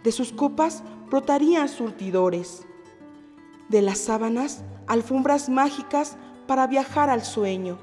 de 0.03 0.11
sus 0.11 0.31
copas 0.31 0.83
brotarían 1.09 1.67
surtidores, 1.69 2.67
de 3.67 3.81
las 3.81 3.97
sábanas 3.97 4.63
alfombras 4.85 5.49
mágicas 5.49 6.17
para 6.45 6.67
viajar 6.67 7.09
al 7.09 7.23
sueño, 7.23 7.79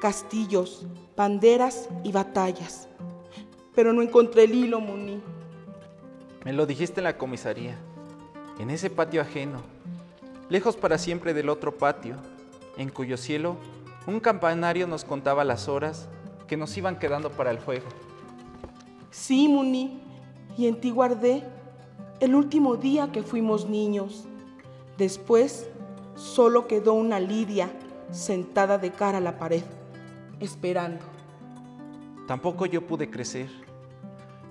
castillos, 0.00 0.86
banderas 1.16 1.88
y 2.04 2.12
batallas. 2.12 2.88
Pero 3.74 3.94
no 3.94 4.02
encontré 4.02 4.44
el 4.44 4.54
hilo, 4.54 4.80
Muni. 4.80 5.22
Me 6.44 6.52
lo 6.52 6.66
dijiste 6.66 7.00
en 7.00 7.04
la 7.04 7.16
comisaría, 7.16 7.78
en 8.58 8.70
ese 8.70 8.90
patio 8.90 9.20
ajeno, 9.20 9.62
lejos 10.48 10.76
para 10.76 10.98
siempre 10.98 11.34
del 11.34 11.48
otro 11.48 11.76
patio, 11.76 12.16
en 12.76 12.90
cuyo 12.90 13.16
cielo 13.16 13.56
un 14.06 14.20
campanario 14.20 14.86
nos 14.86 15.04
contaba 15.04 15.44
las 15.44 15.68
horas 15.68 16.08
que 16.46 16.56
nos 16.56 16.76
iban 16.76 16.98
quedando 16.98 17.30
para 17.30 17.50
el 17.50 17.58
juego. 17.58 17.86
Sí, 19.10 19.48
Muni, 19.48 20.00
y 20.56 20.66
en 20.66 20.80
ti 20.80 20.90
guardé 20.90 21.44
el 22.20 22.34
último 22.34 22.76
día 22.76 23.12
que 23.12 23.22
fuimos 23.22 23.68
niños. 23.68 24.24
Después 24.96 25.68
Solo 26.18 26.66
quedó 26.66 26.94
una 26.94 27.20
Lidia 27.20 27.70
sentada 28.10 28.76
de 28.76 28.90
cara 28.90 29.18
a 29.18 29.20
la 29.20 29.38
pared, 29.38 29.62
esperando. 30.40 31.04
Tampoco 32.26 32.66
yo 32.66 32.84
pude 32.84 33.08
crecer. 33.08 33.48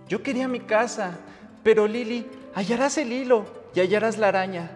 Yo 0.08 0.24
quería 0.24 0.48
mi 0.48 0.62
casa, 0.62 1.20
pero 1.64 1.86
Lili, 1.86 2.26
hallarás 2.56 2.98
el 2.98 3.12
hilo 3.12 3.44
y 3.74 3.80
hallarás 3.80 4.18
la 4.18 4.30
araña. 4.30 4.72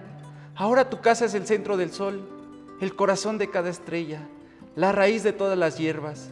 Ahora 0.56 0.90
tu 0.90 1.02
casa 1.02 1.26
es 1.26 1.34
el 1.34 1.48
centro 1.48 1.78
del 1.78 1.92
sol, 1.92 2.22
el 2.82 2.96
corazón 2.96 3.38
de 3.38 3.50
cada 3.50 3.70
estrella, 3.70 4.28
la 4.76 4.92
raíz 4.92 5.24
de 5.24 5.34
todas 5.34 5.58
las 5.58 5.78
hierbas, 5.78 6.30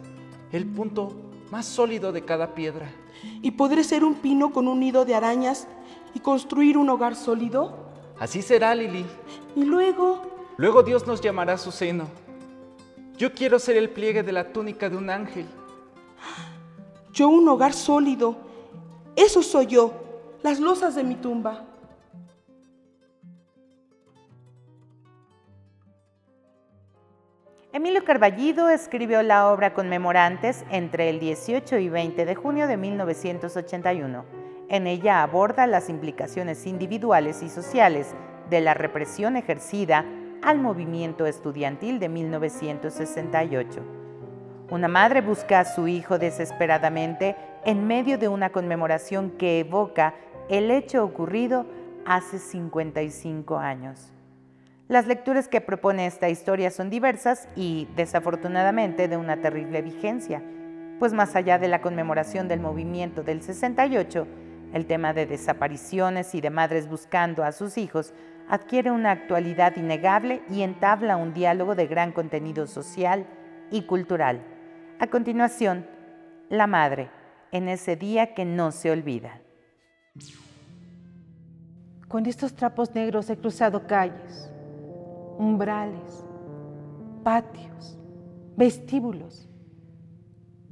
el 0.51 0.65
punto 0.65 1.15
más 1.51 1.65
sólido 1.65 2.11
de 2.11 2.23
cada 2.23 2.53
piedra. 2.53 2.91
Y 3.41 3.51
podré 3.51 3.83
ser 3.83 4.03
un 4.03 4.15
pino 4.15 4.51
con 4.51 4.67
un 4.67 4.79
nido 4.79 5.05
de 5.05 5.15
arañas 5.15 5.67
y 6.13 6.19
construir 6.19 6.77
un 6.77 6.89
hogar 6.89 7.15
sólido? 7.15 7.89
Así 8.19 8.41
será, 8.41 8.75
Lili. 8.75 9.05
Y 9.55 9.63
luego, 9.63 10.21
Luego 10.57 10.83
Dios 10.83 11.07
nos 11.07 11.21
llamará 11.21 11.53
a 11.53 11.57
su 11.57 11.71
seno. 11.71 12.05
Yo 13.17 13.33
quiero 13.33 13.59
ser 13.59 13.77
el 13.77 13.89
pliegue 13.89 14.23
de 14.23 14.31
la 14.33 14.51
túnica 14.51 14.89
de 14.89 14.97
un 14.97 15.09
ángel. 15.09 15.45
yo 17.13 17.29
un 17.29 17.47
hogar 17.47 17.73
sólido. 17.73 18.35
Eso 19.15 19.41
soy 19.41 19.67
yo, 19.67 19.93
las 20.43 20.59
losas 20.59 20.95
de 20.95 21.03
mi 21.03 21.15
tumba. 21.15 21.65
Emilio 27.79 28.03
Carballido 28.03 28.69
escribió 28.69 29.23
la 29.23 29.47
obra 29.47 29.73
Conmemorantes 29.73 30.65
entre 30.69 31.09
el 31.09 31.21
18 31.21 31.77
y 31.77 31.87
20 31.87 32.25
de 32.25 32.35
junio 32.35 32.67
de 32.67 32.75
1981. 32.75 34.25
En 34.67 34.85
ella 34.85 35.23
aborda 35.23 35.65
las 35.65 35.87
implicaciones 35.87 36.67
individuales 36.67 37.41
y 37.41 37.47
sociales 37.47 38.13
de 38.49 38.59
la 38.59 38.73
represión 38.73 39.37
ejercida 39.37 40.03
al 40.41 40.59
movimiento 40.59 41.25
estudiantil 41.25 42.01
de 42.01 42.09
1968. 42.09 43.79
Una 44.69 44.89
madre 44.89 45.21
busca 45.21 45.61
a 45.61 45.65
su 45.65 45.87
hijo 45.87 46.19
desesperadamente 46.19 47.37
en 47.63 47.87
medio 47.87 48.17
de 48.17 48.27
una 48.27 48.49
conmemoración 48.49 49.31
que 49.37 49.61
evoca 49.61 50.15
el 50.49 50.69
hecho 50.69 51.01
ocurrido 51.01 51.65
hace 52.05 52.39
55 52.39 53.57
años. 53.57 54.11
Las 54.89 55.05
lecturas 55.05 55.47
que 55.47 55.61
propone 55.61 56.07
esta 56.07 56.29
historia 56.29 56.71
son 56.71 56.89
diversas 56.89 57.47
y, 57.55 57.87
desafortunadamente, 57.95 59.07
de 59.07 59.17
una 59.17 59.39
terrible 59.39 59.83
vigencia, 59.83 60.41
pues 60.97 61.13
más 61.13 61.35
allá 61.35 61.59
de 61.59 61.67
la 61.67 61.79
conmemoración 61.79 62.47
del 62.47 62.59
movimiento 62.59 63.21
del 63.21 63.43
68, 63.43 64.25
el 64.73 64.87
tema 64.87 65.13
de 65.13 65.27
desapariciones 65.27 66.33
y 66.33 66.41
de 66.41 66.49
madres 66.49 66.89
buscando 66.89 67.43
a 67.43 67.51
sus 67.51 67.77
hijos 67.77 68.15
adquiere 68.49 68.89
una 68.89 69.11
actualidad 69.11 69.75
innegable 69.77 70.41
y 70.49 70.63
entabla 70.63 71.17
un 71.17 71.35
diálogo 71.35 71.75
de 71.75 71.85
gran 71.85 72.11
contenido 72.11 72.65
social 72.65 73.27
y 73.69 73.83
cultural. 73.83 74.41
A 74.97 75.05
continuación, 75.05 75.85
la 76.49 76.65
madre, 76.65 77.11
en 77.51 77.69
ese 77.69 77.95
día 77.95 78.33
que 78.33 78.43
no 78.43 78.71
se 78.71 78.89
olvida. 78.89 79.39
Con 82.07 82.25
estos 82.25 82.55
trapos 82.55 82.95
negros 82.95 83.29
he 83.29 83.37
cruzado 83.37 83.85
calles, 83.85 84.49
umbrales, 85.39 86.25
patios, 87.23 87.97
vestíbulos, 88.57 89.49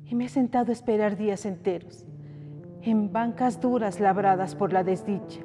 y 0.04 0.14
me 0.14 0.26
he 0.26 0.30
sentado 0.30 0.72
a 0.72 0.74
esperar 0.74 1.16
días 1.16 1.46
enteros 1.46 2.06
en 2.82 3.12
bancas 3.12 3.60
duras 3.62 4.00
labradas 4.00 4.56
por 4.56 4.74
la 4.74 4.84
desdicha, 4.84 5.42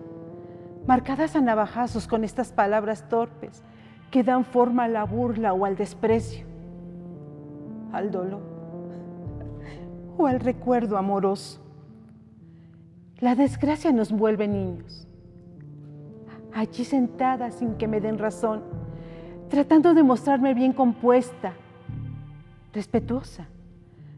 marcadas 0.87 1.37
a 1.37 1.41
navajazos 1.41 2.09
con 2.09 2.25
estas 2.25 2.53
palabras 2.53 3.09
torpes 3.09 3.63
que 4.11 4.25
dan 4.25 4.45
forma 4.45 4.85
a 4.85 4.89
la 4.89 5.05
burla 5.05 5.53
o 5.53 5.65
al 5.65 5.77
desprecio, 5.77 6.45
al 7.93 8.11
dolor 8.11 8.43
o 10.19 10.27
al 10.27 10.41
recuerdo 10.41 10.99
amoroso. 10.99 11.61
La 13.19 13.37
desgracia 13.37 13.93
nos 13.93 14.11
vuelve 14.11 14.49
niños, 14.49 15.07
allí 16.53 16.85
sentada 16.85 17.53
sin 17.53 17.75
que 17.75 17.87
me 17.87 18.01
den 18.01 18.19
razón, 18.19 18.82
tratando 19.53 19.93
de 19.93 20.03
mostrarme 20.03 20.55
bien 20.55 20.73
compuesta, 20.73 21.53
respetuosa 22.73 23.47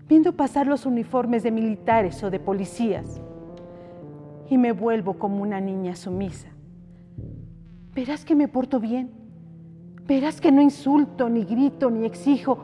viendo 0.09 0.37
pasar 0.37 0.69
los 0.69 0.87
uniformes 0.87 1.43
de 1.43 1.50
militares 1.50 2.23
o 2.23 2.31
de 2.31 2.38
policías, 2.38 3.21
y 4.49 4.59
me 4.59 4.71
vuelvo 4.71 5.14
como 5.14 5.43
una 5.43 5.61
niña 5.61 5.97
sumisa. 5.97 6.49
Verás 7.97 8.25
que 8.25 8.37
me 8.37 8.47
porto 8.47 8.79
bien, 8.79 9.11
verás 10.07 10.41
que 10.41 10.53
no 10.53 10.61
insulto, 10.61 11.29
ni 11.29 11.45
grito, 11.45 11.91
ni 11.91 12.05
exijo. 12.05 12.59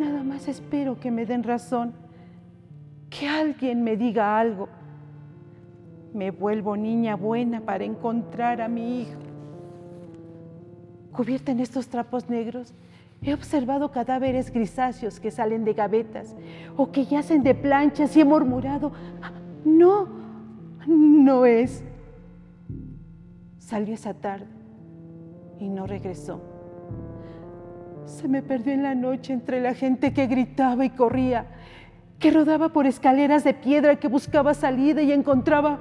Nada 0.00 0.24
más 0.24 0.48
espero 0.48 0.98
que 0.98 1.12
me 1.12 1.24
den 1.24 1.44
razón, 1.44 1.92
que 3.10 3.28
alguien 3.28 3.84
me 3.84 3.96
diga 3.96 4.40
algo. 4.40 4.68
Me 6.14 6.32
vuelvo 6.32 6.76
niña 6.76 7.14
buena 7.14 7.60
para 7.60 7.84
encontrar 7.84 8.60
a 8.60 8.66
mi 8.66 9.02
hijo. 9.02 9.27
Cubierta 11.18 11.50
en 11.50 11.58
estos 11.58 11.88
trapos 11.88 12.30
negros, 12.30 12.72
He 13.20 13.34
observado 13.34 13.90
cadáveres 13.90 14.52
grisáceos 14.52 15.18
que 15.18 15.32
salen 15.32 15.64
de 15.64 15.72
gavetas 15.72 16.36
o 16.76 16.92
que 16.92 17.06
yacen 17.06 17.42
de 17.42 17.56
planchas 17.56 18.16
y 18.16 18.20
he 18.20 18.24
murmurado, 18.24 18.92
no, 19.64 20.06
no 20.86 21.44
es. 21.44 21.82
Salió 23.58 23.94
esa 23.94 24.14
tarde 24.14 24.46
y 25.58 25.68
no 25.68 25.88
regresó. 25.88 26.40
Se 28.06 28.28
me 28.28 28.40
perdió 28.40 28.72
en 28.72 28.84
la 28.84 28.94
noche 28.94 29.32
entre 29.32 29.60
la 29.60 29.74
gente 29.74 30.14
que 30.14 30.28
gritaba 30.28 30.84
y 30.84 30.90
corría, 30.90 31.46
que 32.20 32.30
rodaba 32.30 32.68
por 32.68 32.86
escaleras 32.86 33.42
de 33.42 33.54
piedra, 33.54 33.96
que 33.96 34.06
buscaba 34.06 34.54
salida 34.54 35.02
y 35.02 35.10
encontraba 35.10 35.80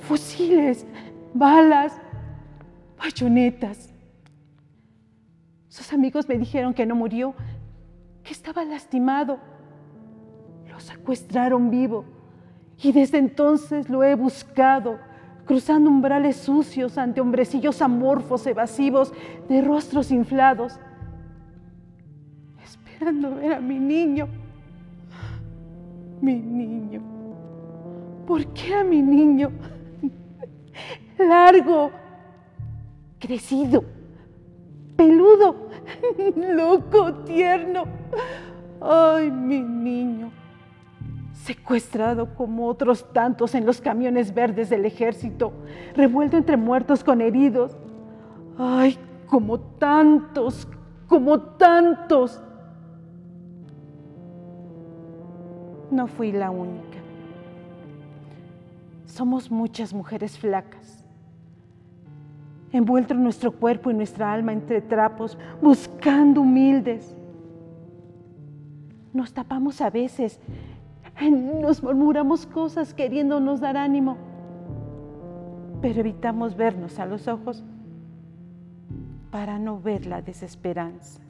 fusiles, 0.00 0.84
balas, 1.32 1.96
bayonetas. 2.98 3.91
Sus 5.72 5.90
amigos 5.94 6.28
me 6.28 6.36
dijeron 6.36 6.74
que 6.74 6.84
no 6.84 6.94
murió, 6.94 7.34
que 8.22 8.34
estaba 8.34 8.62
lastimado. 8.62 9.38
Lo 10.68 10.78
secuestraron 10.78 11.70
vivo 11.70 12.04
y 12.82 12.92
desde 12.92 13.16
entonces 13.16 13.88
lo 13.88 14.04
he 14.04 14.14
buscado, 14.14 14.98
cruzando 15.46 15.88
umbrales 15.88 16.36
sucios 16.36 16.98
ante 16.98 17.22
hombrecillos 17.22 17.80
amorfos, 17.80 18.46
evasivos, 18.46 19.14
de 19.48 19.62
rostros 19.62 20.10
inflados, 20.10 20.78
esperando 22.62 23.36
ver 23.36 23.54
a 23.54 23.60
mi 23.60 23.78
niño. 23.78 24.28
Mi 26.20 26.34
niño. 26.34 27.00
¿Por 28.26 28.44
qué 28.48 28.74
a 28.74 28.84
mi 28.84 29.00
niño? 29.00 29.50
Largo, 31.18 31.90
crecido 33.18 34.01
peludo, 35.02 35.56
loco, 36.36 37.14
tierno. 37.24 37.84
Ay, 38.80 39.30
mi 39.30 39.60
niño, 39.60 40.30
secuestrado 41.32 42.34
como 42.34 42.66
otros 42.66 43.12
tantos 43.12 43.54
en 43.54 43.66
los 43.66 43.80
camiones 43.80 44.34
verdes 44.34 44.70
del 44.70 44.84
ejército, 44.84 45.52
revuelto 45.94 46.36
entre 46.36 46.56
muertos 46.56 47.02
con 47.02 47.20
heridos. 47.20 47.76
Ay, 48.58 48.98
como 49.26 49.58
tantos, 49.58 50.68
como 51.08 51.40
tantos. 51.40 52.40
No 55.90 56.06
fui 56.06 56.32
la 56.32 56.50
única. 56.50 56.98
Somos 59.06 59.50
muchas 59.50 59.92
mujeres 59.92 60.38
flacas 60.38 61.01
envuelto 62.72 63.14
nuestro 63.14 63.52
cuerpo 63.52 63.90
y 63.90 63.94
nuestra 63.94 64.32
alma 64.32 64.52
entre 64.52 64.80
trapos, 64.80 65.38
buscando 65.60 66.40
humildes. 66.40 67.14
Nos 69.12 69.32
tapamos 69.32 69.80
a 69.80 69.90
veces, 69.90 70.40
nos 71.30 71.82
murmuramos 71.82 72.46
cosas 72.46 72.94
queriéndonos 72.94 73.60
dar 73.60 73.76
ánimo, 73.76 74.16
pero 75.82 76.00
evitamos 76.00 76.56
vernos 76.56 76.98
a 76.98 77.06
los 77.06 77.28
ojos 77.28 77.62
para 79.30 79.58
no 79.58 79.80
ver 79.80 80.06
la 80.06 80.22
desesperanza. 80.22 81.20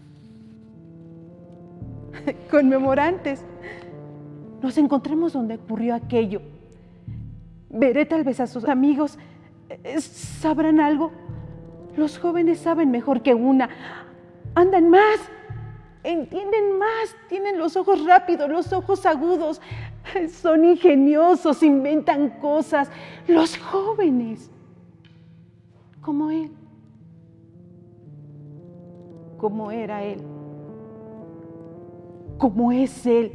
Conmemorantes, 2.51 3.45
nos 4.63 4.79
encontremos 4.79 5.33
donde 5.33 5.57
ocurrió 5.57 5.95
aquello. 5.95 6.43
Veré 7.71 8.07
tal 8.07 8.23
vez 8.23 8.39
a 8.39 8.47
sus 8.47 8.69
amigos, 8.69 9.19
eh, 9.69 10.01
¿sabrán 10.01 10.79
algo? 10.79 11.11
Los 11.97 12.19
jóvenes 12.19 12.59
saben 12.59 12.91
mejor 12.91 13.23
que 13.23 13.35
una. 13.35 13.69
Andan 14.55 14.89
más, 14.89 15.21
entienden 16.03 16.79
más, 16.79 17.17
tienen 17.29 17.59
los 17.59 17.77
ojos 17.77 18.05
rápidos, 18.05 18.49
los 18.49 18.73
ojos 18.73 19.05
agudos, 19.07 19.61
son 20.31 20.65
ingeniosos, 20.65 21.63
inventan 21.63 22.31
cosas. 22.41 22.91
Los 23.29 23.59
jóvenes, 23.59 24.51
como 26.01 26.31
él, 26.31 26.51
como 29.37 29.71
era 29.71 30.03
él, 30.03 30.23
como 32.39 32.73
es 32.73 33.07
él. 33.07 33.33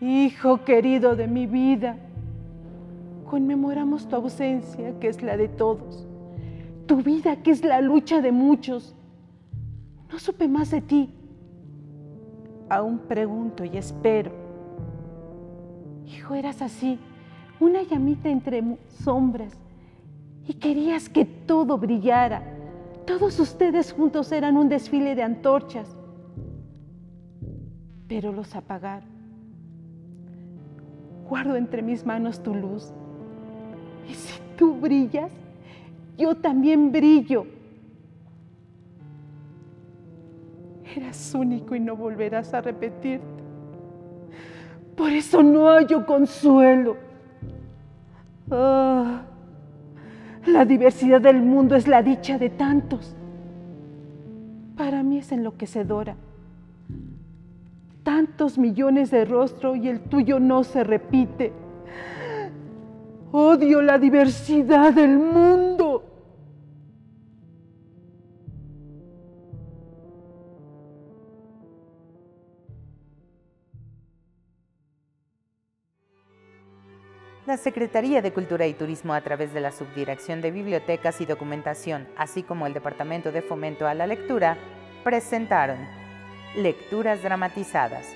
Hijo 0.00 0.64
querido 0.64 1.16
de 1.16 1.26
mi 1.26 1.46
vida, 1.46 1.96
conmemoramos 3.28 4.06
tu 4.08 4.16
ausencia, 4.16 4.98
que 5.00 5.08
es 5.08 5.22
la 5.22 5.36
de 5.36 5.48
todos 5.48 6.06
tu 6.86 7.02
vida, 7.02 7.36
que 7.42 7.50
es 7.50 7.64
la 7.64 7.80
lucha 7.80 8.20
de 8.20 8.32
muchos. 8.32 8.94
No 10.10 10.18
supe 10.18 10.48
más 10.48 10.70
de 10.70 10.80
ti. 10.80 11.10
Aún 12.68 12.98
pregunto 12.98 13.64
y 13.64 13.76
espero. 13.76 14.32
Hijo, 16.06 16.34
eras 16.34 16.62
así, 16.62 16.98
una 17.60 17.82
llamita 17.82 18.28
entre 18.28 18.62
sombras, 18.88 19.52
y 20.46 20.54
querías 20.54 21.08
que 21.08 21.24
todo 21.24 21.78
brillara. 21.78 22.42
Todos 23.06 23.38
ustedes 23.40 23.92
juntos 23.92 24.32
eran 24.32 24.56
un 24.56 24.68
desfile 24.68 25.14
de 25.14 25.22
antorchas, 25.22 25.96
pero 28.08 28.32
los 28.32 28.54
apagaron. 28.54 29.08
Guardo 31.28 31.56
entre 31.56 31.82
mis 31.82 32.04
manos 32.04 32.42
tu 32.42 32.54
luz, 32.54 32.92
y 34.08 34.14
si 34.14 34.38
tú 34.56 34.74
brillas, 34.74 35.32
yo 36.16 36.34
también 36.36 36.92
brillo. 36.92 37.46
Eras 40.96 41.34
único 41.34 41.74
y 41.74 41.80
no 41.80 41.96
volverás 41.96 42.54
a 42.54 42.60
repetirte. 42.60 43.26
Por 44.96 45.10
eso 45.10 45.42
no 45.42 45.66
hallo 45.68 46.06
consuelo. 46.06 46.96
Ah, 48.50 49.22
la 50.46 50.64
diversidad 50.64 51.20
del 51.20 51.42
mundo 51.42 51.74
es 51.74 51.88
la 51.88 52.02
dicha 52.02 52.38
de 52.38 52.50
tantos. 52.50 53.16
Para 54.76 55.02
mí 55.02 55.18
es 55.18 55.32
enloquecedora. 55.32 56.16
Tantos 58.02 58.58
millones 58.58 59.10
de 59.10 59.24
rostros 59.24 59.78
y 59.78 59.88
el 59.88 60.00
tuyo 60.00 60.38
no 60.38 60.62
se 60.62 60.84
repite. 60.84 61.52
Odio 63.32 63.82
la 63.82 63.98
diversidad 63.98 64.92
del 64.92 65.18
mundo. 65.18 65.73
La 77.54 77.58
Secretaría 77.58 78.20
de 78.20 78.32
Cultura 78.32 78.66
y 78.66 78.74
Turismo 78.74 79.14
a 79.14 79.20
través 79.20 79.54
de 79.54 79.60
la 79.60 79.70
Subdirección 79.70 80.40
de 80.40 80.50
Bibliotecas 80.50 81.20
y 81.20 81.24
Documentación, 81.24 82.08
así 82.16 82.42
como 82.42 82.66
el 82.66 82.74
Departamento 82.74 83.30
de 83.30 83.42
Fomento 83.42 83.86
a 83.86 83.94
la 83.94 84.08
Lectura, 84.08 84.58
presentaron 85.04 85.78
Lecturas 86.56 87.22
Dramatizadas. 87.22 88.08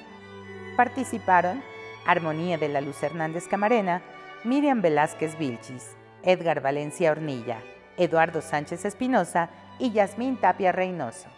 Participaron 0.77 1.63
Armonía 2.05 2.59
de 2.59 2.69
la 2.69 2.81
Luz 2.81 3.01
Hernández 3.01 3.47
Camarena, 3.47 4.03
Miriam 4.43 4.83
Velázquez 4.83 5.39
Vilchis, 5.39 5.95
Edgar 6.25 6.61
Valencia 6.61 7.13
Hornilla, 7.13 7.63
Eduardo 7.97 8.41
Sánchez 8.41 8.87
Espinosa 8.87 9.51
y 9.79 9.93
Yasmín 9.93 10.37
Tapia 10.41 10.73
Reynoso. 10.73 11.38